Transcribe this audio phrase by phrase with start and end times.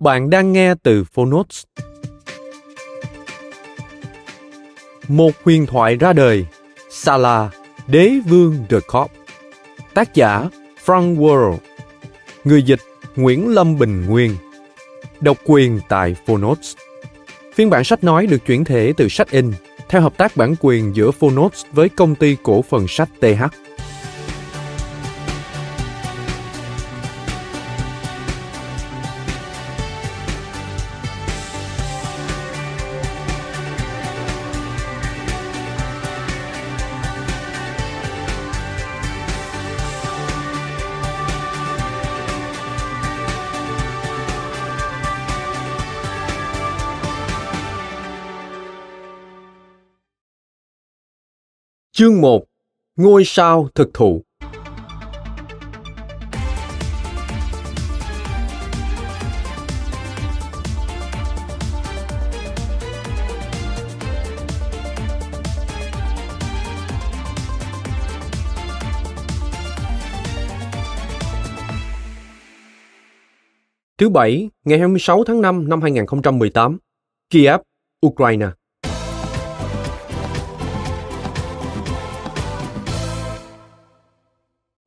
[0.00, 1.62] Bạn đang nghe từ Phonotes.
[5.08, 6.46] Một huyền thoại ra đời,
[6.90, 7.50] Sala,
[7.86, 9.10] đế vương The Cop.
[9.94, 10.48] Tác giả
[10.84, 11.56] Frank Worrell.
[12.44, 12.80] Người dịch
[13.16, 14.36] Nguyễn Lâm Bình Nguyên.
[15.20, 16.76] Độc quyền tại Phonotes.
[17.54, 19.52] Phiên bản sách nói được chuyển thể từ sách in
[19.88, 23.42] theo hợp tác bản quyền giữa Phonotes với công ty cổ phần sách TH.
[52.00, 52.44] Chương 1
[52.96, 54.22] Ngôi sao thực thụ
[73.98, 76.78] Thứ Bảy, ngày 26 tháng 5 năm 2018,
[77.30, 77.60] Kiev,
[78.06, 78.46] Ukraine.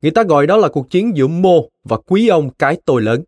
[0.04, 3.22] Người ta gọi đó là cuộc chiến giữa Mô và Quý ông cái tôi lớn.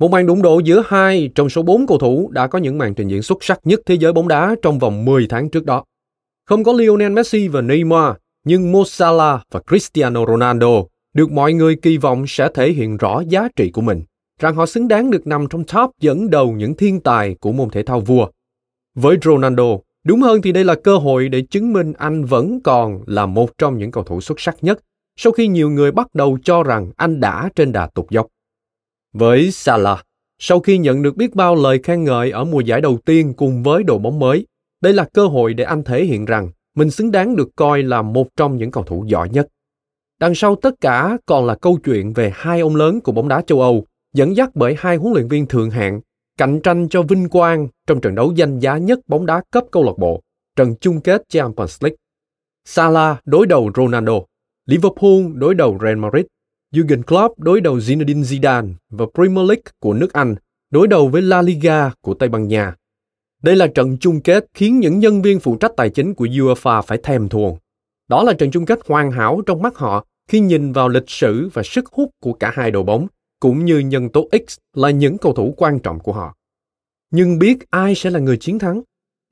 [0.00, 2.94] Một màn đụng độ giữa hai trong số bốn cầu thủ đã có những màn
[2.94, 5.84] trình diễn xuất sắc nhất thế giới bóng đá trong vòng 10 tháng trước đó.
[6.46, 8.14] Không có Lionel Messi và Neymar,
[8.44, 10.82] nhưng Mo Salah và Cristiano Ronaldo
[11.14, 14.02] được mọi người kỳ vọng sẽ thể hiện rõ giá trị của mình,
[14.40, 17.70] rằng họ xứng đáng được nằm trong top dẫn đầu những thiên tài của môn
[17.70, 18.28] thể thao vua.
[18.94, 23.00] Với Ronaldo, đúng hơn thì đây là cơ hội để chứng minh anh vẫn còn
[23.06, 24.78] là một trong những cầu thủ xuất sắc nhất
[25.16, 28.26] sau khi nhiều người bắt đầu cho rằng anh đã trên đà tụt dốc.
[29.12, 30.06] Với Salah,
[30.38, 33.62] sau khi nhận được biết bao lời khen ngợi ở mùa giải đầu tiên cùng
[33.62, 34.46] với đội bóng mới,
[34.80, 38.02] đây là cơ hội để anh thể hiện rằng mình xứng đáng được coi là
[38.02, 39.48] một trong những cầu thủ giỏi nhất.
[40.20, 43.42] Đằng sau tất cả còn là câu chuyện về hai ông lớn của bóng đá
[43.42, 46.00] châu Âu, dẫn dắt bởi hai huấn luyện viên thượng hạng,
[46.38, 49.84] cạnh tranh cho vinh quang trong trận đấu danh giá nhất bóng đá cấp câu
[49.84, 50.20] lạc bộ,
[50.56, 51.96] trận chung kết Champions League.
[52.64, 54.20] Salah đối đầu Ronaldo.
[54.66, 56.24] Liverpool đối đầu Real Madrid,
[56.74, 60.34] Jurgen Klopp đối đầu Zinedine Zidane và Premier League của nước Anh
[60.70, 62.74] đối đầu với La Liga của Tây Ban Nha.
[63.42, 66.82] Đây là trận chung kết khiến những nhân viên phụ trách tài chính của UEFA
[66.82, 67.58] phải thèm thuồng.
[68.08, 71.48] Đó là trận chung kết hoàn hảo trong mắt họ khi nhìn vào lịch sử
[71.52, 73.06] và sức hút của cả hai đội bóng,
[73.40, 76.34] cũng như nhân tố X là những cầu thủ quan trọng của họ.
[77.10, 78.82] Nhưng biết ai sẽ là người chiến thắng?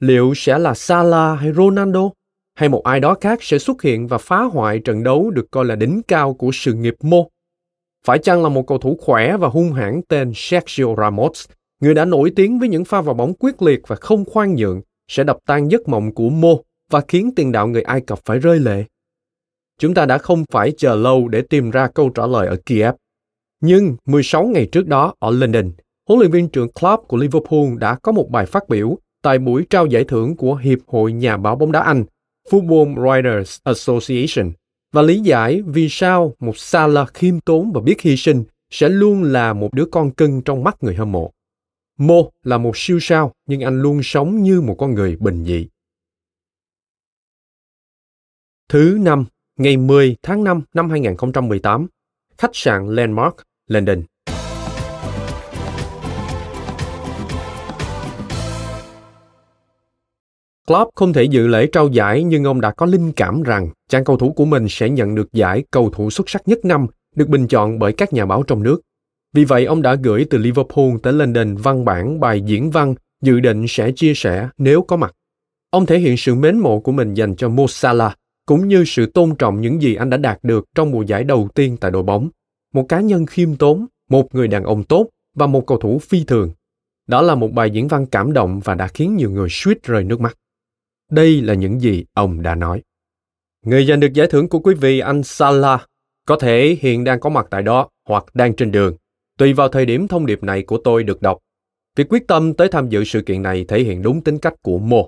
[0.00, 2.10] Liệu sẽ là Salah hay Ronaldo?
[2.55, 5.65] Hay một ai đó khác sẽ xuất hiện và phá hoại trận đấu được coi
[5.65, 7.31] là đỉnh cao của sự nghiệp mô.
[8.07, 11.47] Phải chăng là một cầu thủ khỏe và hung hãn tên Sergio Ramos,
[11.81, 14.81] người đã nổi tiếng với những pha vào bóng quyết liệt và không khoan nhượng,
[15.09, 18.39] sẽ đập tan giấc mộng của mô và khiến tiền đạo người Ai Cập phải
[18.39, 18.84] rơi lệ?
[19.78, 22.95] Chúng ta đã không phải chờ lâu để tìm ra câu trả lời ở Kiev.
[23.60, 25.71] Nhưng 16 ngày trước đó ở London,
[26.09, 29.66] huấn luyện viên trưởng Klopp của Liverpool đã có một bài phát biểu tại buổi
[29.71, 32.05] trao giải thưởng của Hiệp hội Nhà báo bóng đá Anh
[32.50, 34.53] Football Writers Association
[34.92, 39.22] và lý giải vì sao một Salah khiêm tốn và biết hy sinh sẽ luôn
[39.22, 41.33] là một đứa con cưng trong mắt người hâm mộ.
[41.98, 45.68] Mo là một siêu sao nhưng anh luôn sống như một con người bình dị.
[48.68, 49.24] Thứ năm,
[49.59, 51.86] ngày 10 tháng 5 năm 2018,
[52.38, 53.36] khách sạn Landmark,
[53.66, 54.03] London.
[60.68, 64.04] Klopp không thể dự lễ trao giải nhưng ông đã có linh cảm rằng chàng
[64.04, 66.86] cầu thủ của mình sẽ nhận được giải cầu thủ xuất sắc nhất năm
[67.16, 68.80] được bình chọn bởi các nhà báo trong nước.
[69.34, 73.41] Vì vậy, ông đã gửi từ Liverpool tới London văn bản bài diễn văn dự
[73.41, 75.14] định sẽ chia sẻ nếu có mặt.
[75.70, 79.06] Ông thể hiện sự mến mộ của mình dành cho Mo Salah, cũng như sự
[79.06, 82.03] tôn trọng những gì anh đã đạt được trong mùa giải đầu tiên tại đội
[82.03, 82.28] bóng.
[82.74, 86.24] Một cá nhân khiêm tốn, một người đàn ông tốt và một cầu thủ phi
[86.24, 86.50] thường.
[87.06, 90.04] Đó là một bài diễn văn cảm động và đã khiến nhiều người suýt rơi
[90.04, 90.36] nước mắt.
[91.12, 92.82] Đây là những gì ông đã nói.
[93.64, 95.86] Người giành được giải thưởng của quý vị anh Salah
[96.26, 98.97] có thể hiện đang có mặt tại đó hoặc đang trên đường,
[99.38, 101.38] tùy vào thời điểm thông điệp này của tôi được đọc.
[101.97, 104.78] Việc quyết tâm tới tham dự sự kiện này thể hiện đúng tính cách của
[104.78, 105.03] Mo.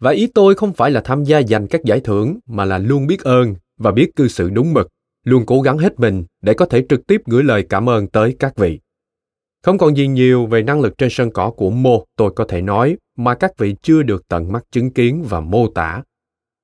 [0.00, 3.06] Và ý tôi không phải là tham gia giành các giải thưởng mà là luôn
[3.06, 4.88] biết ơn và biết cư xử đúng mực,
[5.24, 8.36] luôn cố gắng hết mình để có thể trực tiếp gửi lời cảm ơn tới
[8.38, 8.80] các vị.
[9.66, 12.62] Không còn gì nhiều về năng lực trên sân cỏ của Mo tôi có thể
[12.62, 16.02] nói mà các vị chưa được tận mắt chứng kiến và mô tả.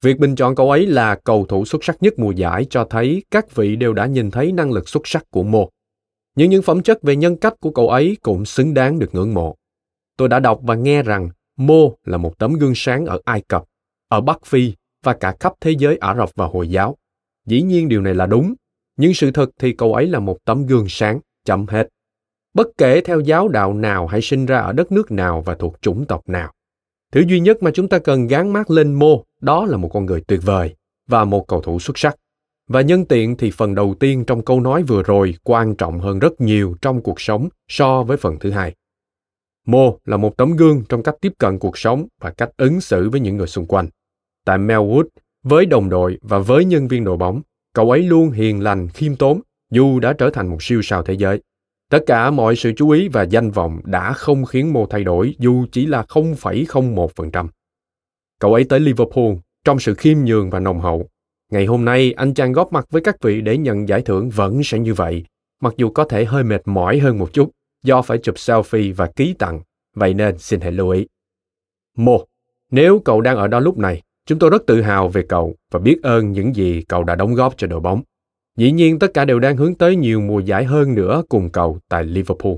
[0.03, 3.23] Việc bình chọn cậu ấy là cầu thủ xuất sắc nhất mùa giải cho thấy
[3.31, 5.67] các vị đều đã nhìn thấy năng lực xuất sắc của Mo.
[6.37, 9.35] Nhưng những phẩm chất về nhân cách của cậu ấy cũng xứng đáng được ngưỡng
[9.35, 9.57] mộ.
[10.17, 13.65] Tôi đã đọc và nghe rằng Mo là một tấm gương sáng ở Ai Cập,
[14.09, 14.73] ở Bắc Phi
[15.05, 16.97] và cả khắp thế giới Ả Rập và Hồi giáo.
[17.47, 18.55] Dĩ nhiên điều này là đúng,
[18.97, 21.89] nhưng sự thật thì cậu ấy là một tấm gương sáng, chậm hết.
[22.55, 25.77] Bất kể theo giáo đạo nào hay sinh ra ở đất nước nào và thuộc
[25.81, 26.53] chủng tộc nào.
[27.13, 30.07] Thứ duy nhất mà chúng ta cần gán mát lên Mo đó là một con
[30.07, 30.75] người tuyệt vời
[31.09, 32.17] và một cầu thủ xuất sắc.
[32.69, 36.19] Và nhân tiện thì phần đầu tiên trong câu nói vừa rồi quan trọng hơn
[36.19, 38.75] rất nhiều trong cuộc sống so với phần thứ hai.
[39.67, 43.11] Mo là một tấm gương trong cách tiếp cận cuộc sống và cách ứng xử
[43.11, 43.89] với những người xung quanh.
[44.45, 45.05] Tại Melwood,
[45.43, 47.43] với đồng đội và với nhân viên đội bóng,
[47.75, 49.41] cậu ấy luôn hiền lành, khiêm tốn,
[49.71, 51.41] dù đã trở thành một siêu sao thế giới.
[51.93, 55.35] Tất cả mọi sự chú ý và danh vọng đã không khiến Mô thay đổi
[55.39, 57.49] dù chỉ là 0,01%.
[58.39, 59.33] Cậu ấy tới Liverpool
[59.65, 61.09] trong sự khiêm nhường và nồng hậu.
[61.51, 64.61] Ngày hôm nay, anh chàng góp mặt với các vị để nhận giải thưởng vẫn
[64.65, 65.25] sẽ như vậy,
[65.61, 67.51] mặc dù có thể hơi mệt mỏi hơn một chút
[67.83, 69.61] do phải chụp selfie và ký tặng,
[69.95, 71.07] vậy nên xin hãy lưu ý.
[71.97, 72.27] Một,
[72.71, 75.81] nếu cậu đang ở đó lúc này, chúng tôi rất tự hào về cậu và
[75.81, 78.03] biết ơn những gì cậu đã đóng góp cho đội bóng.
[78.57, 81.79] Dĩ nhiên tất cả đều đang hướng tới nhiều mùa giải hơn nữa cùng cầu
[81.89, 82.55] tại Liverpool.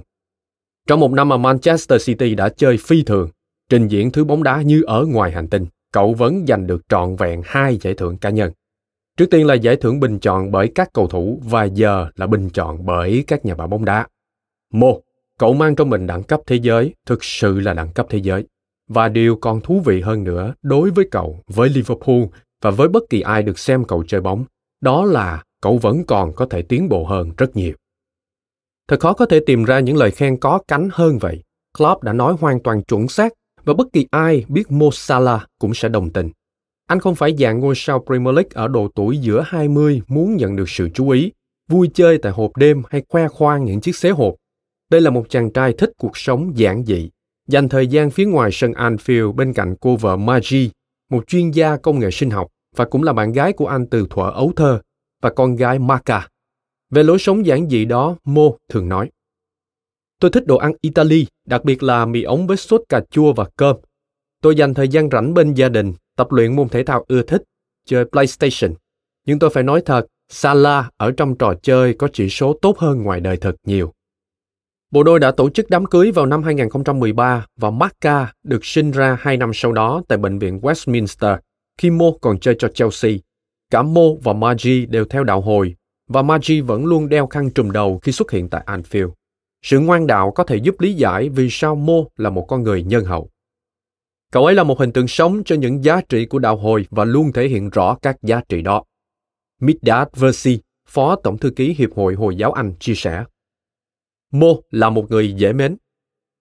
[0.87, 3.29] Trong một năm mà Manchester City đã chơi phi thường,
[3.70, 7.17] trình diễn thứ bóng đá như ở ngoài hành tinh, cậu vẫn giành được trọn
[7.17, 8.52] vẹn hai giải thưởng cá nhân.
[9.17, 12.50] Trước tiên là giải thưởng bình chọn bởi các cầu thủ và giờ là bình
[12.50, 14.06] chọn bởi các nhà báo bóng đá.
[14.73, 15.00] Một,
[15.38, 18.44] cậu mang trong mình đẳng cấp thế giới, thực sự là đẳng cấp thế giới.
[18.88, 22.23] Và điều còn thú vị hơn nữa đối với cậu, với Liverpool
[22.62, 24.44] và với bất kỳ ai được xem cậu chơi bóng,
[24.81, 27.75] đó là cậu vẫn còn có thể tiến bộ hơn rất nhiều.
[28.88, 31.43] Thật khó có thể tìm ra những lời khen có cánh hơn vậy.
[31.78, 33.32] Klopp đã nói hoàn toàn chuẩn xác
[33.64, 36.31] và bất kỳ ai biết Mo Salah cũng sẽ đồng tình.
[36.87, 40.56] Anh không phải dạng ngôi sao Premier League ở độ tuổi giữa 20 muốn nhận
[40.56, 41.32] được sự chú ý,
[41.69, 44.34] vui chơi tại hộp đêm hay khoe khoang những chiếc xế hộp.
[44.90, 47.10] Đây là một chàng trai thích cuộc sống giản dị,
[47.49, 50.69] dành thời gian phía ngoài sân Anfield bên cạnh cô vợ Margie,
[51.10, 54.06] một chuyên gia công nghệ sinh học và cũng là bạn gái của anh từ
[54.10, 54.81] thuở ấu thơ,
[55.25, 56.29] và con gái Marca.
[56.91, 59.11] Về lối sống giản dị đó, Mo thường nói.
[60.21, 63.44] Tôi thích đồ ăn Italy, đặc biệt là mì ống với sốt cà chua và
[63.56, 63.77] cơm.
[64.41, 67.43] Tôi dành thời gian rảnh bên gia đình, tập luyện môn thể thao ưa thích,
[67.87, 68.77] chơi PlayStation.
[69.27, 73.03] Nhưng tôi phải nói thật, Sala ở trong trò chơi có chỉ số tốt hơn
[73.03, 73.93] ngoài đời thật nhiều.
[74.91, 79.19] Bộ đôi đã tổ chức đám cưới vào năm 2013 và Marca được sinh ra
[79.20, 81.39] hai năm sau đó tại bệnh viện Westminster
[81.79, 83.13] khi Mo còn chơi cho Chelsea.
[83.71, 85.77] Cả Mo và Margie đều theo đạo hồi
[86.09, 89.11] và Margie vẫn luôn đeo khăn trùm đầu khi xuất hiện tại Anfield.
[89.63, 92.83] Sự ngoan đạo có thể giúp lý giải vì sao Mo là một con người
[92.83, 93.31] nhân hậu.
[94.33, 97.05] Cậu ấy là một hình tượng sống cho những giá trị của đạo hồi và
[97.05, 98.85] luôn thể hiện rõ các giá trị đó.
[99.61, 103.25] Middat Versi, Phó Tổng Thư ký Hiệp hội Hồi giáo Anh chia sẻ.
[104.33, 105.77] Mo là một người dễ mến.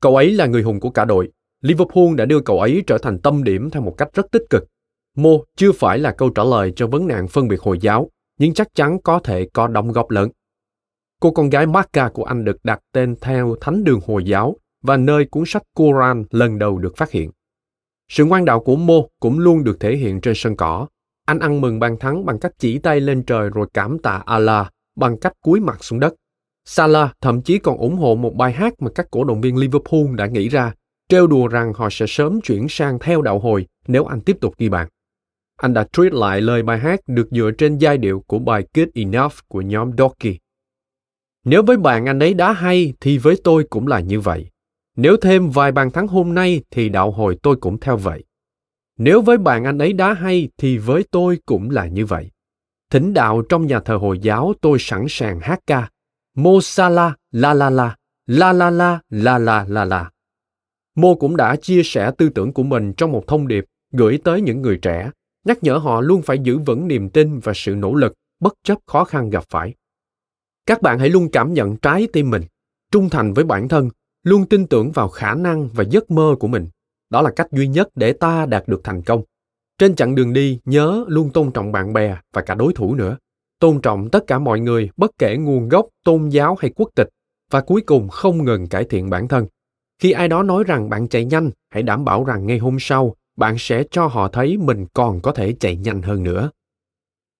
[0.02, 1.32] Cậu ấy là người hùng của cả đội.
[1.62, 4.68] Liverpool đã đưa cậu ấy trở thành tâm điểm theo một cách rất tích cực.
[5.18, 8.54] Mô chưa phải là câu trả lời cho vấn nạn phân biệt Hồi giáo, nhưng
[8.54, 10.30] chắc chắn có thể có đóng góp lớn.
[11.20, 14.98] Cô con gái Marca của anh được đặt tên theo thánh đường Hồi giáo và
[14.98, 17.32] nơi cuốn sách Quran lần đầu được phát hiện.
[18.10, 20.88] Sự ngoan đạo của Mô cũng luôn được thể hiện trên sân cỏ.
[21.26, 24.68] Anh ăn mừng bàn thắng bằng cách chỉ tay lên trời rồi cảm tạ Allah
[24.96, 26.14] bằng cách cúi mặt xuống đất.
[26.66, 30.16] Salah thậm chí còn ủng hộ một bài hát mà các cổ động viên Liverpool
[30.16, 30.74] đã nghĩ ra,
[31.10, 34.54] trêu đùa rằng họ sẽ sớm chuyển sang theo đạo hồi nếu anh tiếp tục
[34.58, 34.88] ghi bàn.
[35.58, 38.88] Anh đã tweet lại lời bài hát được dựa trên giai điệu của bài Good
[38.94, 40.38] Enough của nhóm Doki.
[41.44, 44.50] Nếu với bạn anh ấy đá hay thì với tôi cũng là như vậy.
[44.96, 48.24] Nếu thêm vài bàn thắng hôm nay thì đạo hồi tôi cũng theo vậy.
[48.98, 52.32] Nếu với bạn anh ấy đá hay thì với tôi cũng là như vậy.
[52.90, 55.90] Thỉnh đạo trong nhà thờ Hồi giáo tôi sẵn sàng hát ca.
[56.36, 57.96] Mo la la la la,
[58.28, 60.10] la la la la la la la.
[60.96, 64.42] Mô cũng đã chia sẻ tư tưởng của mình trong một thông điệp gửi tới
[64.42, 65.12] những người trẻ,
[65.44, 68.78] nhắc nhở họ luôn phải giữ vững niềm tin và sự nỗ lực bất chấp
[68.86, 69.74] khó khăn gặp phải.
[70.66, 72.44] Các bạn hãy luôn cảm nhận trái tim mình,
[72.92, 73.90] trung thành với bản thân,
[74.24, 76.68] luôn tin tưởng vào khả năng và giấc mơ của mình.
[77.10, 79.24] Đó là cách duy nhất để ta đạt được thành công.
[79.78, 83.18] Trên chặng đường đi, nhớ luôn tôn trọng bạn bè và cả đối thủ nữa.
[83.60, 87.10] Tôn trọng tất cả mọi người, bất kể nguồn gốc, tôn giáo hay quốc tịch.
[87.52, 89.48] Và cuối cùng không ngừng cải thiện bản thân.
[90.00, 93.16] Khi ai đó nói rằng bạn chạy nhanh, hãy đảm bảo rằng ngay hôm sau,
[93.36, 96.50] bạn sẽ cho họ thấy mình còn có thể chạy nhanh hơn nữa.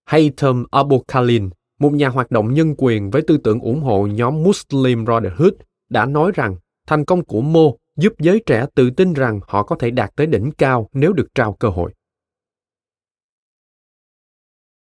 [0.04, 5.04] Haytham Abokalin, một nhà hoạt động nhân quyền với tư tưởng ủng hộ nhóm Muslim
[5.04, 5.52] Brotherhood,
[5.88, 9.76] đã nói rằng thành công của Mo giúp giới trẻ tự tin rằng họ có
[9.78, 11.94] thể đạt tới đỉnh cao nếu được trao cơ hội.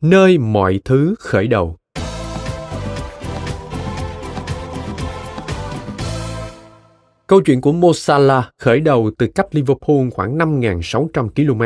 [0.01, 1.79] Nơi mọi thứ khởi đầu
[7.27, 11.63] Câu chuyện của Mo Salah khởi đầu từ cách Liverpool khoảng 5.600 km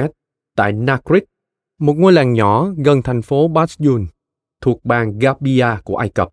[0.56, 1.24] tại Nakrit,
[1.78, 4.06] một ngôi làng nhỏ gần thành phố Basjun,
[4.60, 6.28] thuộc bang Gabia của Ai Cập.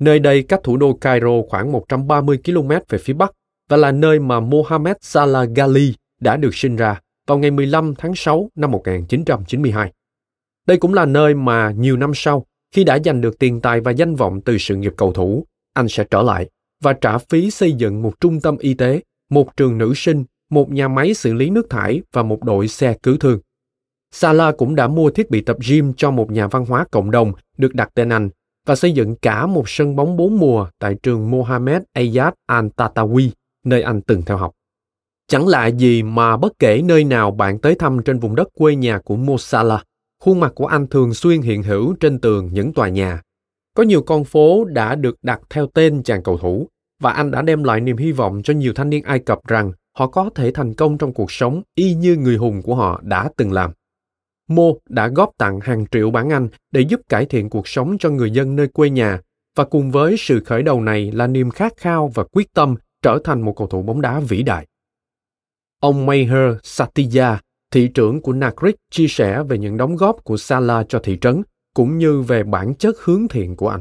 [0.00, 3.32] Nơi đây cách thủ đô Cairo khoảng 130 km về phía bắc
[3.68, 8.14] và là nơi mà Mohamed Salah Ghali đã được sinh ra vào ngày 15 tháng
[8.14, 9.92] 6 năm 1992.
[10.66, 13.90] Đây cũng là nơi mà nhiều năm sau, khi đã giành được tiền tài và
[13.90, 16.48] danh vọng từ sự nghiệp cầu thủ, anh sẽ trở lại
[16.84, 19.00] và trả phí xây dựng một trung tâm y tế,
[19.30, 22.94] một trường nữ sinh, một nhà máy xử lý nước thải và một đội xe
[23.02, 23.40] cứu thương.
[24.12, 27.32] Salah cũng đã mua thiết bị tập gym cho một nhà văn hóa cộng đồng
[27.58, 28.28] được đặt tên anh
[28.66, 33.28] và xây dựng cả một sân bóng bốn mùa tại trường Mohammed Ayad Al-Tatawi,
[33.64, 34.52] nơi anh từng theo học.
[35.28, 38.76] Chẳng lạ gì mà bất kể nơi nào bạn tới thăm trên vùng đất quê
[38.76, 39.84] nhà của Mo Salah,
[40.22, 43.20] khuôn mặt của anh thường xuyên hiện hữu trên tường những tòa nhà.
[43.74, 46.68] Có nhiều con phố đã được đặt theo tên chàng cầu thủ,
[47.00, 49.72] và anh đã đem lại niềm hy vọng cho nhiều thanh niên Ai Cập rằng
[49.96, 53.30] họ có thể thành công trong cuộc sống y như người hùng của họ đã
[53.36, 53.70] từng làm.
[54.48, 58.10] Mo đã góp tặng hàng triệu bản Anh để giúp cải thiện cuộc sống cho
[58.10, 59.20] người dân nơi quê nhà
[59.56, 63.18] và cùng với sự khởi đầu này là niềm khát khao và quyết tâm trở
[63.24, 64.66] thành một cầu thủ bóng đá vĩ đại.
[65.80, 70.86] Ông Maher Satya, thị trưởng của Nakrit, chia sẻ về những đóng góp của Salah
[70.88, 71.42] cho thị trấn,
[71.74, 73.80] cũng như về bản chất hướng thiện của anh.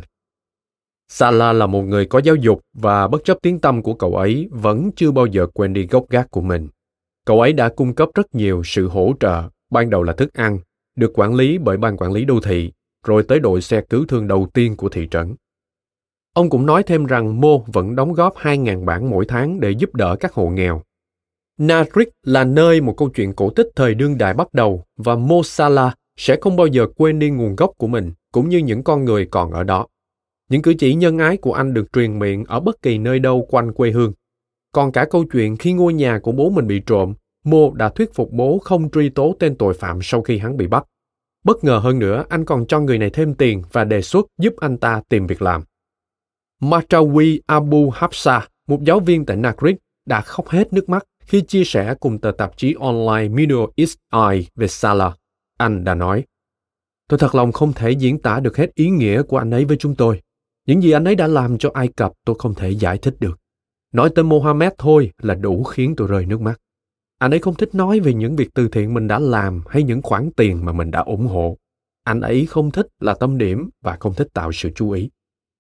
[1.16, 4.48] Sala là một người có giáo dục và bất chấp tiếng tâm của cậu ấy
[4.52, 6.68] vẫn chưa bao giờ quên đi gốc gác của mình.
[7.26, 10.60] Cậu ấy đã cung cấp rất nhiều sự hỗ trợ, ban đầu là thức ăn,
[10.96, 12.72] được quản lý bởi ban quản lý đô thị,
[13.06, 15.36] rồi tới đội xe cứu thương đầu tiên của thị trấn.
[16.34, 19.96] Ông cũng nói thêm rằng Mo vẫn đóng góp 2.000 bảng mỗi tháng để giúp
[19.96, 20.82] đỡ các hộ nghèo.
[21.60, 25.42] Nadrik là nơi một câu chuyện cổ tích thời đương đại bắt đầu và Mo
[25.44, 29.06] Sala sẽ không bao giờ quên đi nguồn gốc của mình cũng như những con
[29.06, 29.88] người còn ở đó.
[30.54, 33.48] Những cử chỉ nhân ái của anh được truyền miệng ở bất kỳ nơi đâu
[33.50, 34.14] quanh quê hương.
[34.72, 38.14] Còn cả câu chuyện khi ngôi nhà của bố mình bị trộm, Mô đã thuyết
[38.14, 40.86] phục bố không truy tố tên tội phạm sau khi hắn bị bắt.
[41.44, 44.54] Bất ngờ hơn nữa, anh còn cho người này thêm tiền và đề xuất giúp
[44.58, 45.64] anh ta tìm việc làm.
[46.62, 51.64] Matrawi Abu Hafsa, một giáo viên tại Nakrit, đã khóc hết nước mắt khi chia
[51.64, 55.18] sẻ cùng tờ tạp chí online Middle East Eye về Salah.
[55.58, 56.24] Anh đã nói,
[57.10, 59.78] Tôi thật lòng không thể diễn tả được hết ý nghĩa của anh ấy với
[59.78, 60.22] chúng tôi.
[60.66, 63.40] Những gì anh ấy đã làm cho Ai Cập tôi không thể giải thích được.
[63.94, 66.60] Nói tới Mohammed thôi là đủ khiến tôi rơi nước mắt.
[67.20, 70.02] Anh ấy không thích nói về những việc từ thiện mình đã làm hay những
[70.02, 71.58] khoản tiền mà mình đã ủng hộ.
[72.04, 75.10] Anh ấy không thích là tâm điểm và không thích tạo sự chú ý.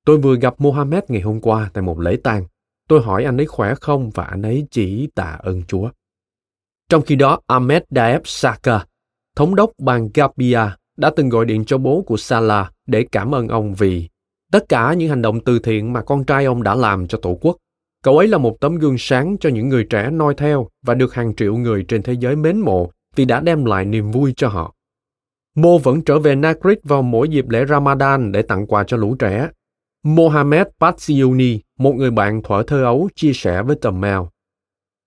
[0.05, 2.45] Tôi vừa gặp Mohammed ngày hôm qua tại một lễ tang.
[2.87, 5.89] Tôi hỏi anh ấy khỏe không và anh ấy chỉ tạ ơn Chúa.
[6.89, 8.85] Trong khi đó, Ahmed Daeb Saka,
[9.35, 10.59] thống đốc bang Gabia,
[10.97, 14.09] đã từng gọi điện cho bố của Salah để cảm ơn ông vì
[14.53, 17.37] tất cả những hành động từ thiện mà con trai ông đã làm cho tổ
[17.41, 17.57] quốc.
[18.03, 21.13] Cậu ấy là một tấm gương sáng cho những người trẻ noi theo và được
[21.13, 24.47] hàng triệu người trên thế giới mến mộ vì đã đem lại niềm vui cho
[24.47, 24.73] họ.
[25.55, 29.15] mô vẫn trở về Nakrit vào mỗi dịp lễ Ramadan để tặng quà cho lũ
[29.19, 29.49] trẻ.
[30.03, 34.29] Mohamed Patsiuni, một người bạn thuở thơ ấu, chia sẻ với tầm mèo.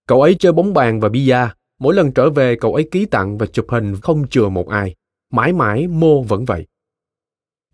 [0.08, 1.48] Cậu ấy chơi bóng bàn và bia.
[1.80, 4.94] Mỗi lần trở về, cậu ấy ký tặng và chụp hình không chừa một ai.
[5.32, 6.66] Mãi mãi mô vẫn vậy.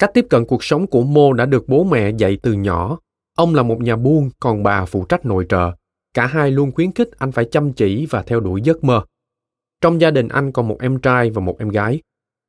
[0.03, 2.99] Cách tiếp cận cuộc sống của Mo đã được bố mẹ dạy từ nhỏ.
[3.37, 5.73] Ông là một nhà buôn, còn bà phụ trách nội trợ.
[6.15, 9.03] Cả hai luôn khuyến khích anh phải chăm chỉ và theo đuổi giấc mơ.
[9.81, 12.01] Trong gia đình anh còn một em trai và một em gái.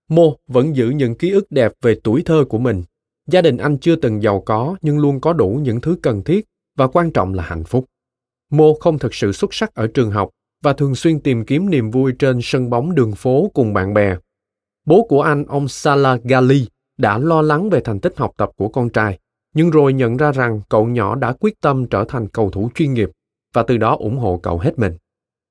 [0.09, 2.83] Mo vẫn giữ những ký ức đẹp về tuổi thơ của mình.
[3.27, 6.45] Gia đình anh chưa từng giàu có nhưng luôn có đủ những thứ cần thiết
[6.77, 7.85] và quan trọng là hạnh phúc.
[8.51, 10.29] Mo không thực sự xuất sắc ở trường học
[10.63, 14.15] và thường xuyên tìm kiếm niềm vui trên sân bóng đường phố cùng bạn bè.
[14.85, 18.67] Bố của anh, ông Salah Gali, đã lo lắng về thành tích học tập của
[18.67, 19.19] con trai,
[19.53, 22.93] nhưng rồi nhận ra rằng cậu nhỏ đã quyết tâm trở thành cầu thủ chuyên
[22.93, 23.09] nghiệp
[23.53, 24.97] và từ đó ủng hộ cậu hết mình.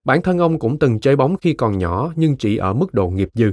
[0.05, 3.09] Bản thân ông cũng từng chơi bóng khi còn nhỏ nhưng chỉ ở mức độ
[3.09, 3.53] nghiệp dư.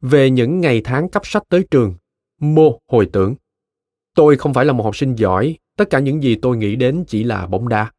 [0.00, 1.94] Về những ngày tháng cấp sách tới trường,
[2.40, 3.34] Mô hồi tưởng.
[4.14, 7.04] Tôi không phải là một học sinh giỏi, tất cả những gì tôi nghĩ đến
[7.08, 7.90] chỉ là bóng đá.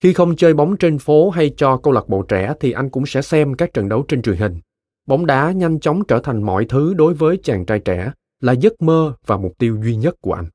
[0.00, 3.06] Khi không chơi bóng trên phố hay cho câu lạc bộ trẻ thì anh cũng
[3.06, 4.60] sẽ xem các trận đấu trên truyền hình.
[5.06, 8.82] Bóng đá nhanh chóng trở thành mọi thứ đối với chàng trai trẻ, là giấc
[8.82, 10.46] mơ và mục tiêu duy nhất của anh.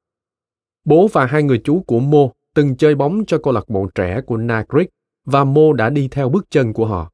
[0.85, 4.21] Bố và hai người chú của Mo từng chơi bóng cho câu lạc bộ trẻ
[4.21, 4.89] của Nagrik
[5.25, 7.11] và Mo đã đi theo bước chân của họ.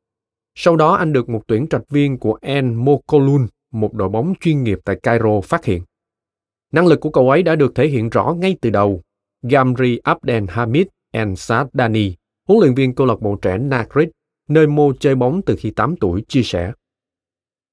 [0.56, 4.64] Sau đó anh được một tuyển trạch viên của En Mokolun, một đội bóng chuyên
[4.64, 5.84] nghiệp tại Cairo phát hiện.
[6.72, 9.02] Năng lực của cậu ấy đã được thể hiện rõ ngay từ đầu.
[9.42, 12.14] Gamri Abdel Hamid El Sadani,
[12.48, 14.10] huấn luyện viên câu lạc bộ trẻ Nagrid,
[14.50, 16.72] nơi Mo chơi bóng từ khi 8 tuổi, chia sẻ.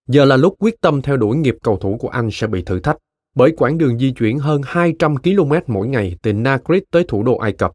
[0.09, 2.81] Giờ là lúc quyết tâm theo đuổi nghiệp cầu thủ của anh sẽ bị thử
[2.81, 2.97] thách,
[3.35, 7.37] bởi quãng đường di chuyển hơn 200 km mỗi ngày từ Nakrit tới thủ đô
[7.37, 7.73] Ai Cập.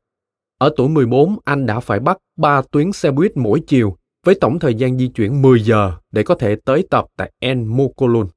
[0.58, 4.60] Ở tuổi 14, anh đã phải bắt 3 tuyến xe buýt mỗi chiều với tổng
[4.60, 8.28] thời gian di chuyển 10 giờ để có thể tới tập tại En Mokolun.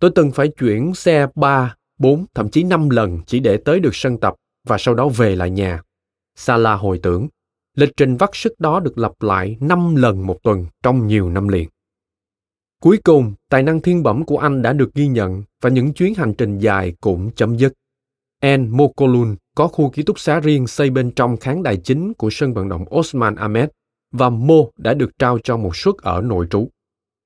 [0.00, 3.94] Tôi từng phải chuyển xe 3, 4, thậm chí 5 lần chỉ để tới được
[3.94, 4.34] sân tập
[4.66, 5.82] và sau đó về lại nhà.
[6.36, 7.28] Sala hồi tưởng,
[7.76, 11.48] lịch trình vắt sức đó được lặp lại 5 lần một tuần trong nhiều năm
[11.48, 11.68] liền.
[12.84, 16.14] Cuối cùng, tài năng thiên bẩm của anh đã được ghi nhận và những chuyến
[16.14, 17.72] hành trình dài cũng chấm dứt.
[18.40, 22.30] En Mokolun có khu ký túc xá riêng xây bên trong khán đài chính của
[22.30, 23.68] sân vận động Osman Ahmed
[24.12, 26.68] và Mo đã được trao cho một suất ở nội trú.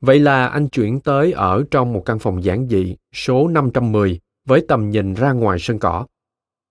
[0.01, 4.65] Vậy là anh chuyển tới ở trong một căn phòng giản dị số 510 với
[4.69, 6.07] tầm nhìn ra ngoài sân cỏ.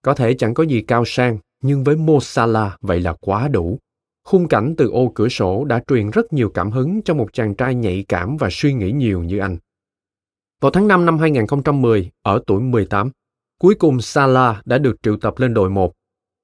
[0.02, 3.80] Có thể chẳng có gì cao sang, nhưng với Mo Salah vậy là quá đủ.
[4.28, 7.56] Khung cảnh từ ô cửa sổ đã truyền rất nhiều cảm hứng cho một chàng
[7.56, 9.58] trai nhạy cảm và suy nghĩ nhiều như anh.
[10.62, 13.12] Vào tháng 5 năm 2010, ở tuổi 18,
[13.60, 15.94] cuối cùng Salah đã được triệu tập lên đội 1.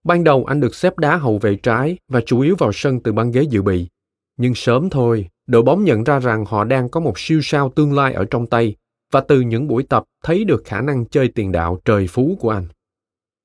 [0.04, 3.12] Ban đầu anh được xếp đá hậu vệ trái và chủ yếu vào sân từ
[3.14, 3.88] băng ghế dự bị.
[4.38, 7.94] Nhưng sớm thôi, đội bóng nhận ra rằng họ đang có một siêu sao tương
[7.94, 8.76] lai ở trong tay
[9.12, 12.50] và từ những buổi tập thấy được khả năng chơi tiền đạo trời phú của
[12.50, 12.68] anh.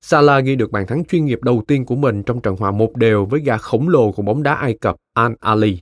[0.00, 2.96] Salah ghi được bàn thắng chuyên nghiệp đầu tiên của mình trong trận hòa một
[2.96, 5.80] đều với gà khổng lồ của bóng đá Ai Cập Al Ali.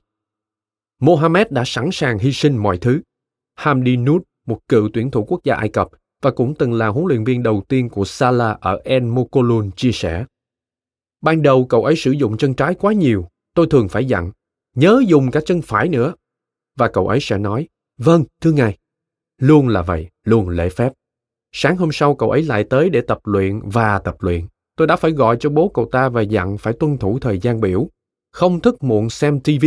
[0.99, 3.01] Mohamed đã sẵn sàng hy sinh mọi thứ.
[3.55, 5.89] Hamdi Nout, một cựu tuyển thủ quốc gia Ai Cập
[6.21, 9.91] và cũng từng là huấn luyện viên đầu tiên của Salah ở El Mokolun chia
[9.91, 10.25] sẻ.
[11.21, 14.31] Ban đầu cậu ấy sử dụng chân trái quá nhiều, tôi thường phải dặn,
[14.75, 16.13] nhớ dùng cả chân phải nữa.
[16.75, 18.77] Và cậu ấy sẽ nói, vâng, thưa ngài.
[19.37, 20.93] Luôn là vậy, luôn lễ phép.
[21.59, 24.47] Sáng hôm sau cậu ấy lại tới để tập luyện và tập luyện.
[24.75, 27.61] Tôi đã phải gọi cho bố cậu ta và dặn phải tuân thủ thời gian
[27.61, 27.87] biểu.
[28.31, 29.65] Không thức muộn xem TV,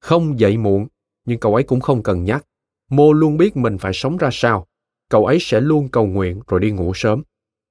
[0.00, 0.86] không dậy muộn,
[1.24, 2.44] nhưng cậu ấy cũng không cần nhắc.
[2.90, 4.66] Mô luôn biết mình phải sống ra sao.
[5.10, 7.22] Cậu ấy sẽ luôn cầu nguyện rồi đi ngủ sớm.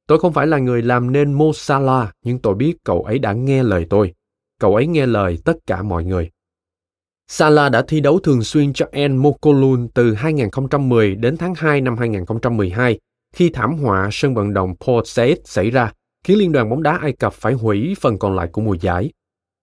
[0.08, 3.34] Tôi không phải là người làm nên Mo Salah, nhưng tôi biết cậu ấy đã
[3.34, 4.14] nghe lời tôi.
[4.60, 6.30] Cậu ấy nghe lời tất cả mọi người.
[7.28, 11.98] Salah đã thi đấu thường xuyên cho En Mokolun từ 2010 đến tháng 2 năm
[11.98, 13.00] 2012
[13.38, 15.92] khi thảm họa sân vận động Port Said xảy ra,
[16.24, 19.12] khiến Liên đoàn bóng đá Ai Cập phải hủy phần còn lại của mùa giải.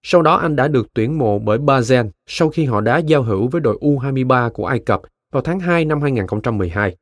[0.03, 3.49] Sau đó anh đã được tuyển mộ bởi Bazen sau khi họ đã giao hữu
[3.49, 5.01] với đội U23 của Ai Cập
[5.33, 6.97] vào tháng 2 năm 2012.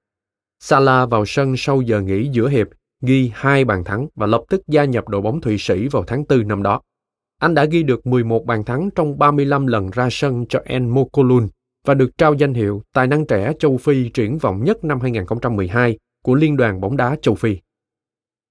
[0.60, 2.66] Salah vào sân sau giờ nghỉ giữa hiệp,
[3.02, 6.24] ghi hai bàn thắng và lập tức gia nhập đội bóng Thụy Sĩ vào tháng
[6.28, 6.80] 4 năm đó.
[7.40, 11.48] Anh đã ghi được 11 bàn thắng trong 35 lần ra sân cho En Mokolun
[11.86, 15.98] và được trao danh hiệu Tài năng trẻ châu Phi triển vọng nhất năm 2012
[16.22, 17.56] của Liên đoàn bóng đá châu Phi.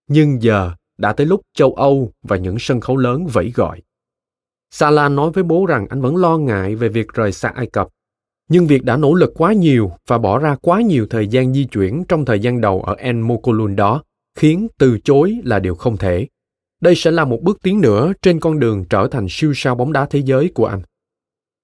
[0.07, 3.81] Nhưng giờ đã tới lúc châu Âu và những sân khấu lớn vẫy gọi.
[4.71, 7.87] Salah nói với bố rằng anh vẫn lo ngại về việc rời xa Ai Cập,
[8.49, 11.65] nhưng việc đã nỗ lực quá nhiều và bỏ ra quá nhiều thời gian di
[11.65, 14.03] chuyển trong thời gian đầu ở En Mokolun đó
[14.35, 16.27] khiến từ chối là điều không thể.
[16.81, 19.93] Đây sẽ là một bước tiến nữa trên con đường trở thành siêu sao bóng
[19.93, 20.81] đá thế giới của anh.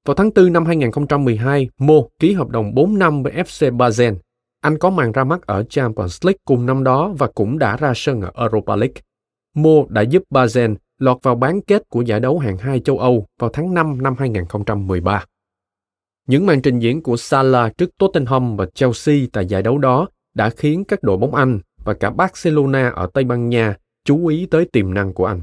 [0.06, 4.14] Vào tháng 4 năm 2012, Mo ký hợp đồng 4 năm với FC Basel
[4.62, 7.94] anh có màn ra mắt ở Champions League cùng năm đó và cũng đã ra
[7.96, 9.02] sân ở Europa League.
[9.56, 13.26] Mo đã giúp Basel lọt vào bán kết của giải đấu hạng 2 châu Âu
[13.40, 15.26] vào tháng 5 năm 2013.
[16.28, 20.50] Những màn trình diễn của Salah trước Tottenham và Chelsea tại giải đấu đó đã
[20.50, 24.66] khiến các đội bóng Anh và cả Barcelona ở Tây Ban Nha chú ý tới
[24.66, 25.42] tiềm năng của anh.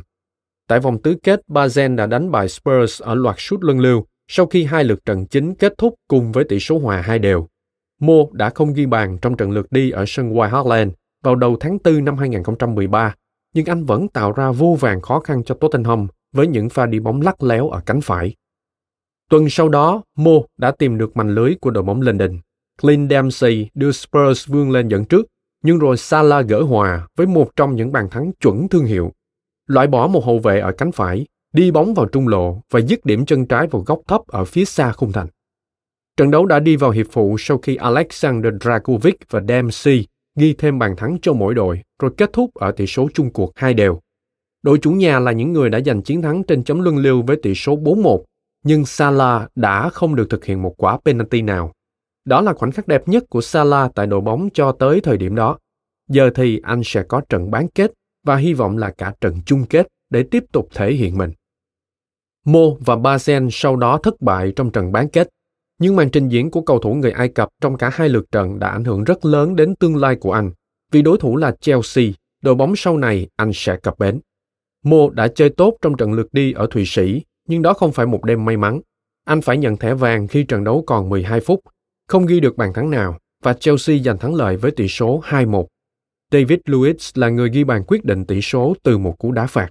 [0.69, 4.47] Tại vòng tứ kết, Basel đã đánh bại Spurs ở loạt sút luân lưu sau
[4.47, 7.47] khi hai lượt trận chính kết thúc cùng với tỷ số hòa hai đều.
[8.07, 10.91] Mo đã không ghi bàn trong trận lượt đi ở sân White Hart Lane
[11.23, 13.15] vào đầu tháng 4 năm 2013,
[13.55, 17.01] nhưng anh vẫn tạo ra vô vàng khó khăn cho Tottenham với những pha đi
[17.01, 18.35] bóng lắc léo ở cánh phải.
[19.31, 22.39] Tuần sau đó, Mo đã tìm được mảnh lưới của đội bóng London.
[22.83, 25.27] Clint Dempsey đưa Spurs vươn lên dẫn trước,
[25.63, 29.13] nhưng rồi Salah gỡ hòa với một trong những bàn thắng chuẩn thương hiệu.
[29.67, 33.05] Loại bỏ một hậu vệ ở cánh phải, đi bóng vào trung lộ và dứt
[33.05, 35.27] điểm chân trái vào góc thấp ở phía xa khung thành.
[36.17, 40.79] Trận đấu đã đi vào hiệp phụ sau khi Alexander Dragovic và Dempsey ghi thêm
[40.79, 44.01] bàn thắng cho mỗi đội, rồi kết thúc ở tỷ số chung cuộc hai đều.
[44.63, 47.37] Đội chủ nhà là những người đã giành chiến thắng trên chấm luân lưu với
[47.43, 48.23] tỷ số 4-1,
[48.65, 51.73] nhưng Salah đã không được thực hiện một quả penalty nào.
[52.25, 55.35] Đó là khoảnh khắc đẹp nhất của Salah tại đội bóng cho tới thời điểm
[55.35, 55.59] đó.
[56.09, 57.93] Giờ thì anh sẽ có trận bán kết
[58.27, 61.31] và hy vọng là cả trận chung kết để tiếp tục thể hiện mình.
[62.45, 65.29] Mo và Bazen sau đó thất bại trong trận bán kết,
[65.79, 68.59] nhưng màn trình diễn của cầu thủ người Ai Cập trong cả hai lượt trận
[68.59, 70.51] đã ảnh hưởng rất lớn đến tương lai của anh,
[70.91, 72.05] vì đối thủ là Chelsea,
[72.43, 74.21] đội bóng sau này anh sẽ cập bến.
[74.85, 78.07] Mo đã chơi tốt trong trận lượt đi ở Thụy Sĩ, nhưng đó không phải
[78.07, 78.81] một đêm may mắn.
[79.25, 81.61] Anh phải nhận thẻ vàng khi trận đấu còn 12 phút,
[82.09, 85.67] không ghi được bàn thắng nào và Chelsea giành thắng lợi với tỷ số 2-1.
[86.33, 89.71] David Luiz là người ghi bàn quyết định tỷ số từ một cú đá phạt.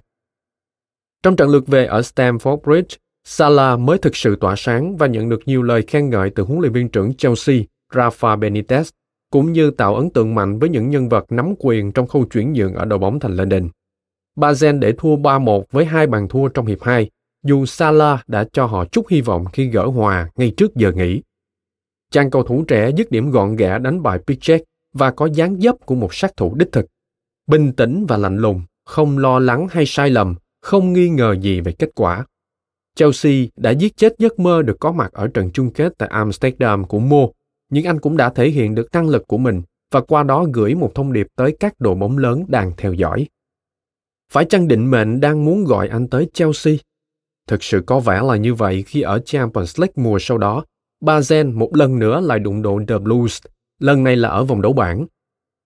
[1.22, 5.28] Trong trận lượt về ở Stamford Bridge, Salah mới thực sự tỏa sáng và nhận
[5.28, 7.56] được nhiều lời khen ngợi từ huấn luyện viên trưởng Chelsea,
[7.92, 8.90] Rafa Benitez,
[9.30, 12.52] cũng như tạo ấn tượng mạnh với những nhân vật nắm quyền trong khâu chuyển
[12.52, 13.68] nhượng ở đội bóng thành London.
[14.36, 17.10] Bazen để thua 3-1 với hai bàn thua trong hiệp 2,
[17.44, 21.22] dù Salah đã cho họ chút hy vọng khi gỡ hòa ngay trước giờ nghỉ.
[22.10, 25.86] Chàng cầu thủ trẻ dứt điểm gọn gẽ đánh bại Pickett và có dáng dấp
[25.86, 26.86] của một sát thủ đích thực.
[27.46, 31.60] Bình tĩnh và lạnh lùng, không lo lắng hay sai lầm, không nghi ngờ gì
[31.60, 32.24] về kết quả.
[32.94, 36.84] Chelsea đã giết chết giấc mơ được có mặt ở trận chung kết tại Amsterdam
[36.84, 37.28] của Mo,
[37.70, 40.74] nhưng anh cũng đã thể hiện được năng lực của mình và qua đó gửi
[40.74, 43.26] một thông điệp tới các đội bóng lớn đang theo dõi.
[44.32, 46.74] Phải chăng định mệnh đang muốn gọi anh tới Chelsea?
[47.46, 50.64] Thực sự có vẻ là như vậy khi ở Champions League mùa sau đó,
[51.00, 53.40] Bazen một lần nữa lại đụng độ The Blues,
[53.78, 55.06] lần này là ở vòng đấu bảng.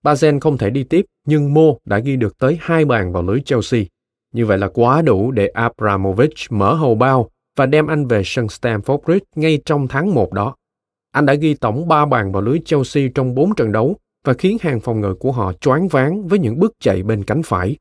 [0.03, 3.41] Bazen không thể đi tiếp, nhưng Mo đã ghi được tới hai bàn vào lưới
[3.41, 3.81] Chelsea.
[4.33, 8.45] Như vậy là quá đủ để Abramovich mở hầu bao và đem anh về sân
[8.45, 10.55] Stamford Bridge ngay trong tháng 1 đó.
[11.11, 14.57] Anh đã ghi tổng 3 bàn vào lưới Chelsea trong 4 trận đấu và khiến
[14.61, 17.75] hàng phòng ngự của họ choáng váng với những bước chạy bên cánh phải.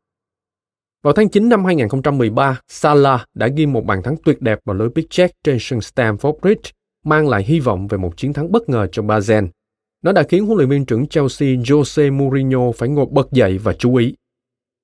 [1.03, 4.89] Vào tháng 9 năm 2013, Salah đã ghi một bàn thắng tuyệt đẹp vào lưới
[4.95, 6.71] Pickett trên sân Stamford Bridge,
[7.05, 9.49] mang lại hy vọng về một chiến thắng bất ngờ cho Bazen.
[10.03, 13.73] Nó đã khiến huấn luyện viên trưởng Chelsea Jose Mourinho phải ngồi bật dậy và
[13.73, 14.15] chú ý.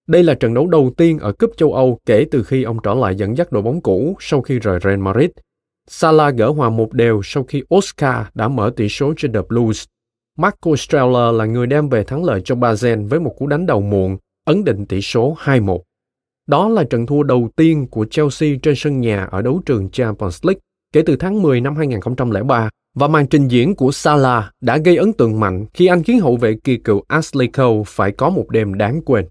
[0.07, 2.95] Đây là trận đấu đầu tiên ở cúp châu Âu kể từ khi ông trở
[2.95, 5.31] lại dẫn dắt đội bóng cũ sau khi rời Real Madrid.
[5.89, 9.85] Salah gỡ hòa một đều sau khi Oscar đã mở tỷ số cho The Blues.
[10.39, 13.81] Marco Streller là người đem về thắng lợi cho Bazen với một cú đánh đầu
[13.81, 15.79] muộn, ấn định tỷ số 2-1.
[16.47, 20.45] Đó là trận thua đầu tiên của Chelsea trên sân nhà ở đấu trường Champions
[20.45, 20.61] League
[20.93, 25.13] kể từ tháng 10 năm 2003 và màn trình diễn của Salah đã gây ấn
[25.13, 28.75] tượng mạnh khi anh khiến hậu vệ kỳ cựu Ashley Cole phải có một đêm
[28.75, 29.27] đáng quên.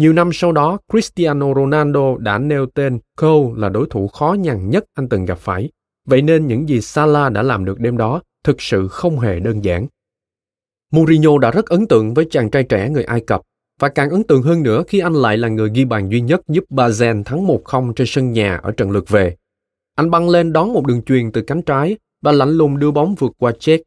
[0.00, 4.70] Nhiều năm sau đó, Cristiano Ronaldo đã nêu tên Cole là đối thủ khó nhằn
[4.70, 5.70] nhất anh từng gặp phải.
[6.06, 9.64] Vậy nên những gì Salah đã làm được đêm đó thực sự không hề đơn
[9.64, 9.86] giản.
[10.92, 13.40] Mourinho đã rất ấn tượng với chàng trai trẻ người Ai Cập
[13.80, 16.40] và càng ấn tượng hơn nữa khi anh lại là người ghi bàn duy nhất
[16.48, 19.36] giúp Bazen thắng 1-0 trên sân nhà ở trận lượt về.
[19.94, 23.14] Anh băng lên đón một đường chuyền từ cánh trái và lạnh lùng đưa bóng
[23.14, 23.78] vượt qua Czech.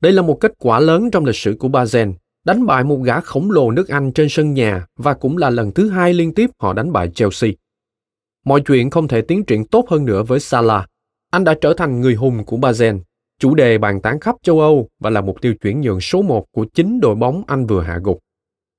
[0.00, 2.12] Đây là một kết quả lớn trong lịch sử của Bazen,
[2.44, 5.72] đánh bại một gã khổng lồ nước Anh trên sân nhà và cũng là lần
[5.72, 7.50] thứ hai liên tiếp họ đánh bại Chelsea.
[8.44, 10.86] Mọi chuyện không thể tiến triển tốt hơn nữa với Salah.
[11.30, 13.00] Anh đã trở thành người hùng của Bazen,
[13.38, 16.46] chủ đề bàn tán khắp châu Âu và là mục tiêu chuyển nhượng số một
[16.52, 18.18] của chính đội bóng anh vừa hạ gục.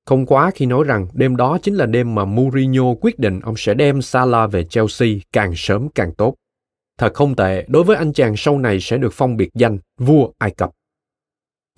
[0.06, 3.56] Không quá khi nói rằng đêm đó chính là đêm mà Mourinho quyết định ông
[3.58, 6.36] sẽ đem Salah về Chelsea càng sớm càng tốt.
[6.98, 10.32] Thật không tệ, đối với anh chàng sau này sẽ được phong biệt danh vua
[10.38, 10.72] Ai Cập.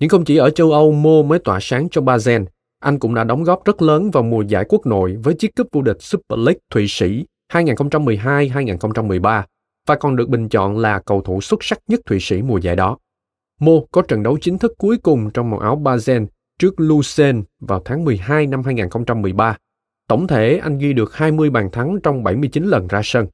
[0.02, 2.44] Nhưng không chỉ ở châu Âu Mo mới tỏa sáng cho Bazen,
[2.80, 5.66] anh cũng đã đóng góp rất lớn vào mùa giải quốc nội với chiếc cúp
[5.72, 9.42] vô địch Super League Thụy Sĩ 2012-2013
[9.88, 12.76] và còn được bình chọn là cầu thủ xuất sắc nhất Thụy Sĩ mùa giải
[12.76, 12.98] đó.
[13.60, 16.26] Mo có trận đấu chính thức cuối cùng trong màu áo Bazen
[16.58, 19.56] trước Lucerne vào tháng 12 năm 2013.
[20.08, 23.26] Tổng thể anh ghi được 20 bàn thắng trong 79 lần ra sân.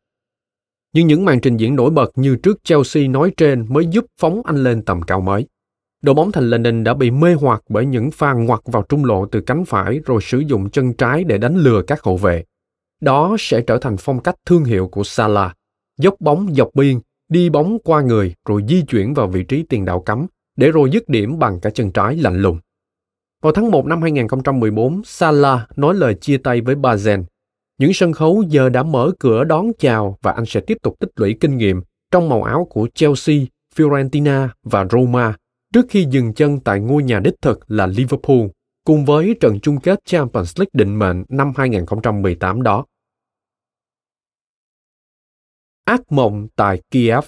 [0.94, 4.42] Nhưng những màn trình diễn nổi bật như trước Chelsea nói trên mới giúp phóng
[4.44, 5.46] anh lên tầm cao mới.
[6.02, 9.26] Đội bóng thành London đã bị mê hoặc bởi những pha ngoặt vào trung lộ
[9.26, 12.44] từ cánh phải rồi sử dụng chân trái để đánh lừa các hậu vệ.
[13.00, 15.56] Đó sẽ trở thành phong cách thương hiệu của Salah.
[15.98, 19.84] Dốc bóng dọc biên, đi bóng qua người rồi di chuyển vào vị trí tiền
[19.84, 22.58] đạo cấm để rồi dứt điểm bằng cả chân trái lạnh lùng.
[23.42, 27.24] Vào tháng 1 năm 2014, Salah nói lời chia tay với Bazen.
[27.78, 31.10] Những sân khấu giờ đã mở cửa đón chào và anh sẽ tiếp tục tích
[31.16, 33.36] lũy kinh nghiệm trong màu áo của Chelsea,
[33.76, 35.34] Fiorentina và Roma
[35.72, 38.46] trước khi dừng chân tại ngôi nhà đích thực là Liverpool,
[38.84, 42.84] cùng với trận chung kết Champions League định mệnh năm 2018 đó.
[45.84, 47.24] Ác mộng tại Kiev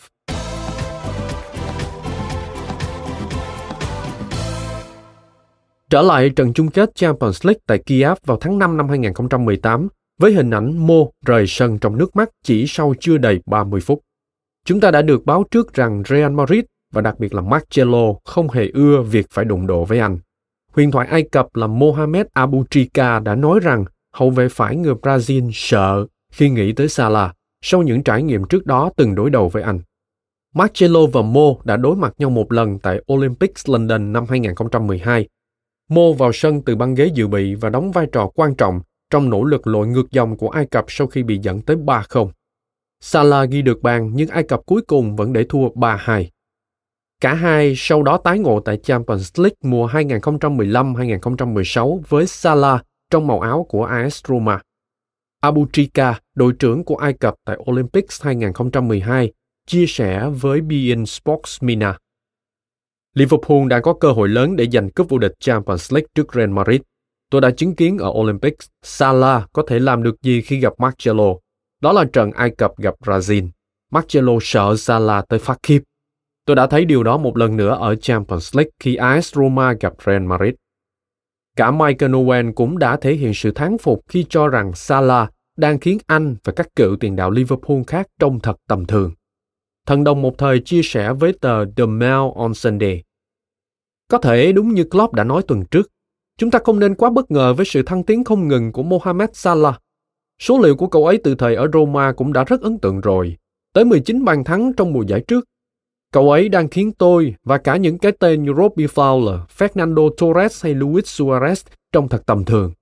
[5.91, 10.33] Trở lại trận chung kết Champions League tại Kiev vào tháng 5 năm 2018 với
[10.33, 14.01] hình ảnh Mo rời sân trong nước mắt chỉ sau chưa đầy 30 phút.
[14.65, 18.51] Chúng ta đã được báo trước rằng Real Madrid và đặc biệt là Marcelo không
[18.51, 20.19] hề ưa việc phải đụng độ với anh.
[20.73, 24.95] Huyền thoại Ai Cập là Mohamed Abu Trika đã nói rằng hậu vệ phải người
[24.95, 29.49] Brazil sợ khi nghĩ tới Salah sau những trải nghiệm trước đó từng đối đầu
[29.49, 29.81] với anh.
[30.55, 35.29] Marcelo và Mo đã đối mặt nhau một lần tại Olympics London năm 2012.
[35.89, 39.31] Mo vào sân từ băng ghế dự bị và đóng vai trò quan trọng trong
[39.31, 42.31] nỗ lực lội ngược dòng của Ai Cập sau khi bị dẫn tới 3-0.
[43.01, 46.25] Salah ghi được bàn nhưng Ai Cập cuối cùng vẫn để thua 3-2.
[47.21, 53.41] Cả hai sau đó tái ngộ tại Champions League mùa 2015-2016 với Salah trong màu
[53.41, 54.61] áo của AS Roma.
[55.41, 59.33] Abu Trika, đội trưởng của Ai Cập tại Olympics 2012,
[59.67, 61.99] chia sẻ với beIN Sports Mina.
[63.15, 66.51] Liverpool đã có cơ hội lớn để giành cúp vô địch Champions League trước Real
[66.51, 66.81] Madrid.
[67.31, 71.35] Tôi đã chứng kiến ở Olympics, Salah có thể làm được gì khi gặp Marcelo.
[71.81, 73.49] Đó là trận Ai Cập gặp Brazil.
[73.91, 75.83] Marcelo sợ Salah tới phát khiếp.
[76.45, 79.93] Tôi đã thấy điều đó một lần nữa ở Champions League khi AS Roma gặp
[80.07, 80.55] Real Madrid.
[81.57, 85.79] Cả Michael Owen cũng đã thể hiện sự thán phục khi cho rằng Salah đang
[85.79, 89.13] khiến anh và các cựu tiền đạo Liverpool khác trông thật tầm thường.
[89.87, 93.03] Thần đồng một thời chia sẻ với tờ The Mail on Sunday.
[94.09, 95.91] Có thể đúng như Klopp đã nói tuần trước,
[96.39, 99.29] chúng ta không nên quá bất ngờ với sự thăng tiến không ngừng của Mohamed
[99.33, 99.81] Salah.
[100.39, 103.37] Số liệu của cậu ấy từ thời ở Roma cũng đã rất ấn tượng rồi,
[103.73, 105.45] tới 19 bàn thắng trong mùa giải trước
[106.13, 110.65] Cậu ấy đang khiến tôi và cả những cái tên như Robbie Fowler, Fernando Torres
[110.65, 112.73] hay Luis Suarez trông thật tầm thường.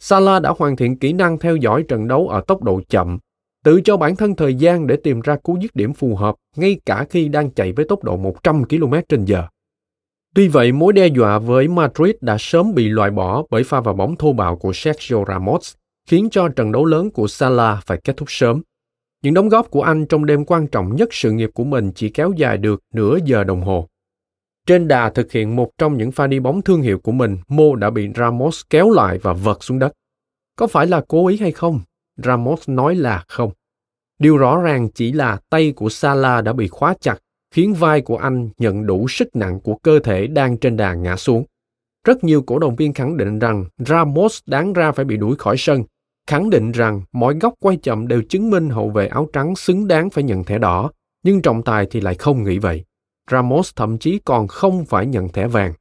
[0.00, 3.18] Salah đã hoàn thiện kỹ năng theo dõi trận đấu ở tốc độ chậm,
[3.64, 6.80] tự cho bản thân thời gian để tìm ra cú dứt điểm phù hợp ngay
[6.86, 9.34] cả khi đang chạy với tốc độ 100 km h
[10.34, 13.94] Tuy vậy, mối đe dọa với Madrid đã sớm bị loại bỏ bởi pha vào
[13.94, 15.74] bóng thô bạo của Sergio Ramos,
[16.08, 18.62] khiến cho trận đấu lớn của Salah phải kết thúc sớm.
[19.22, 22.08] Những đóng góp của anh trong đêm quan trọng nhất sự nghiệp của mình chỉ
[22.08, 23.88] kéo dài được nửa giờ đồng hồ.
[24.66, 27.64] Trên đà thực hiện một trong những pha đi bóng thương hiệu của mình, Mo
[27.78, 29.92] đã bị Ramos kéo lại và vật xuống đất.
[30.56, 31.80] Có phải là cố ý hay không?
[32.16, 33.50] Ramos nói là không.
[34.18, 37.18] Điều rõ ràng chỉ là tay của Salah đã bị khóa chặt,
[37.54, 41.16] khiến vai của anh nhận đủ sức nặng của cơ thể đang trên đà ngã
[41.16, 41.44] xuống.
[42.04, 45.56] Rất nhiều cổ động viên khẳng định rằng Ramos đáng ra phải bị đuổi khỏi
[45.58, 45.84] sân
[46.26, 49.88] khẳng định rằng mọi góc quay chậm đều chứng minh hậu vệ áo trắng xứng
[49.88, 50.90] đáng phải nhận thẻ đỏ,
[51.22, 52.84] nhưng trọng tài thì lại không nghĩ vậy.
[53.30, 55.72] Ramos thậm chí còn không phải nhận thẻ vàng.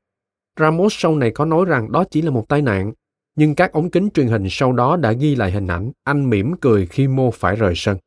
[0.60, 2.94] Ramos sau này có nói rằng đó chỉ là một tai nạn,
[3.36, 6.54] nhưng các ống kính truyền hình sau đó đã ghi lại hình ảnh anh mỉm
[6.62, 7.98] cười khi mô phải rời sân.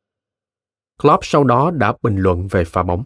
[1.03, 3.05] Klopp sau đó đã bình luận về pha bóng.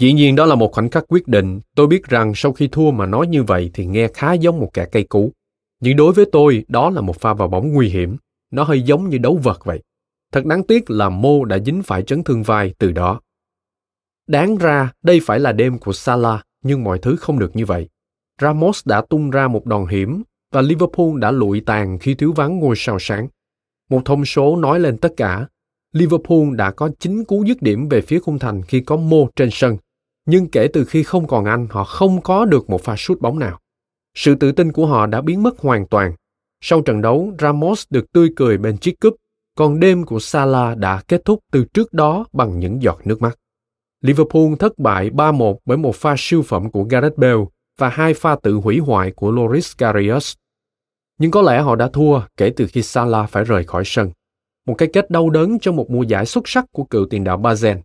[0.00, 2.90] Dĩ nhiên đó là một khoảnh khắc quyết định, tôi biết rằng sau khi thua
[2.90, 5.32] mà nói như vậy thì nghe khá giống một kẻ cây cú.
[5.80, 8.16] Nhưng đối với tôi, đó là một pha vào bóng nguy hiểm,
[8.50, 9.82] nó hơi giống như đấu vật vậy.
[10.32, 13.20] Thật đáng tiếc là Mo đã dính phải chấn thương vai từ đó.
[14.26, 17.88] Đáng ra đây phải là đêm của Salah, nhưng mọi thứ không được như vậy.
[18.40, 22.58] Ramos đã tung ra một đòn hiểm và Liverpool đã lụi tàn khi thiếu vắng
[22.58, 23.28] ngôi sao sáng.
[23.90, 25.46] Một thông số nói lên tất cả.
[25.92, 29.48] Liverpool đã có 9 cú dứt điểm về phía khung thành khi có Mo trên
[29.52, 29.76] sân.
[30.26, 33.38] Nhưng kể từ khi không còn anh, họ không có được một pha sút bóng
[33.38, 33.58] nào.
[34.14, 36.14] Sự tự tin của họ đã biến mất hoàn toàn
[36.68, 39.16] sau trận đấu, Ramos được tươi cười bên chiếc cúp,
[39.54, 43.38] còn đêm của Salah đã kết thúc từ trước đó bằng những giọt nước mắt.
[44.00, 47.44] Liverpool thất bại 3-1 bởi một pha siêu phẩm của Gareth Bale
[47.78, 50.34] và hai pha tự hủy hoại của Loris Karius.
[51.18, 54.10] Nhưng có lẽ họ đã thua kể từ khi Salah phải rời khỏi sân.
[54.66, 57.38] Một cái kết đau đớn cho một mùa giải xuất sắc của cựu tiền đạo
[57.38, 57.80] Bazen.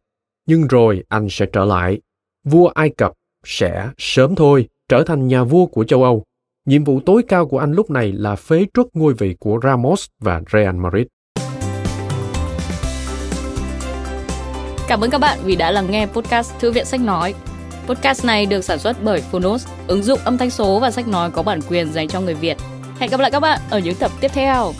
[0.47, 2.01] Nhưng rồi anh sẽ trở lại.
[2.43, 3.13] Vua Ai Cập
[3.45, 6.23] sẽ sớm thôi trở thành nhà vua của châu Âu
[6.65, 10.05] Nhiệm vụ tối cao của anh lúc này là phế truất ngôi vị của Ramos
[10.19, 11.05] và Real Madrid.
[14.87, 17.33] Cảm ơn các bạn vì đã lắng nghe podcast Thư viện Sách Nói.
[17.87, 21.31] Podcast này được sản xuất bởi Phonos, ứng dụng âm thanh số và sách nói
[21.31, 22.57] có bản quyền dành cho người Việt.
[22.99, 24.71] Hẹn gặp lại các bạn ở những tập tiếp theo.